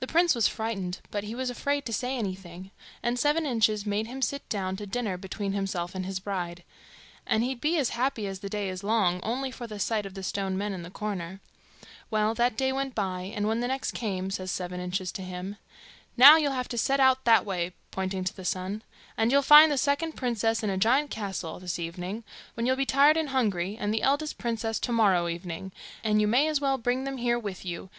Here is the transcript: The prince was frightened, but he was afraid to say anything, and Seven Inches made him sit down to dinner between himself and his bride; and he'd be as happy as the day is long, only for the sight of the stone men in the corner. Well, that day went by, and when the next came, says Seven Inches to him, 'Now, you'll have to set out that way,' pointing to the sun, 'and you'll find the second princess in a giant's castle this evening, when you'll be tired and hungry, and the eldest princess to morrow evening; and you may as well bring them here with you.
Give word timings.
The 0.00 0.06
prince 0.06 0.34
was 0.34 0.46
frightened, 0.46 0.98
but 1.10 1.24
he 1.24 1.34
was 1.34 1.48
afraid 1.48 1.86
to 1.86 1.94
say 1.94 2.14
anything, 2.14 2.72
and 3.02 3.18
Seven 3.18 3.46
Inches 3.46 3.86
made 3.86 4.06
him 4.06 4.20
sit 4.20 4.46
down 4.50 4.76
to 4.76 4.86
dinner 4.86 5.16
between 5.16 5.54
himself 5.54 5.94
and 5.94 6.04
his 6.04 6.20
bride; 6.20 6.62
and 7.26 7.42
he'd 7.42 7.58
be 7.58 7.78
as 7.78 7.88
happy 7.96 8.26
as 8.26 8.40
the 8.40 8.50
day 8.50 8.68
is 8.68 8.84
long, 8.84 9.18
only 9.22 9.50
for 9.50 9.66
the 9.66 9.78
sight 9.78 10.04
of 10.04 10.12
the 10.12 10.22
stone 10.22 10.58
men 10.58 10.74
in 10.74 10.82
the 10.82 10.90
corner. 10.90 11.40
Well, 12.10 12.34
that 12.34 12.54
day 12.58 12.70
went 12.70 12.94
by, 12.94 13.32
and 13.34 13.48
when 13.48 13.60
the 13.60 13.68
next 13.68 13.92
came, 13.92 14.30
says 14.30 14.50
Seven 14.50 14.78
Inches 14.78 15.10
to 15.12 15.22
him, 15.22 15.56
'Now, 16.18 16.36
you'll 16.36 16.52
have 16.52 16.68
to 16.68 16.76
set 16.76 17.00
out 17.00 17.24
that 17.24 17.46
way,' 17.46 17.72
pointing 17.90 18.24
to 18.24 18.36
the 18.36 18.44
sun, 18.44 18.82
'and 19.16 19.32
you'll 19.32 19.40
find 19.40 19.72
the 19.72 19.78
second 19.78 20.16
princess 20.16 20.62
in 20.62 20.68
a 20.68 20.76
giant's 20.76 21.14
castle 21.16 21.58
this 21.58 21.78
evening, 21.78 22.24
when 22.52 22.66
you'll 22.66 22.76
be 22.76 22.84
tired 22.84 23.16
and 23.16 23.30
hungry, 23.30 23.74
and 23.80 23.94
the 23.94 24.02
eldest 24.02 24.36
princess 24.36 24.78
to 24.80 24.92
morrow 24.92 25.28
evening; 25.28 25.72
and 26.04 26.20
you 26.20 26.26
may 26.28 26.46
as 26.46 26.60
well 26.60 26.76
bring 26.76 27.04
them 27.04 27.16
here 27.16 27.38
with 27.38 27.64
you. 27.64 27.88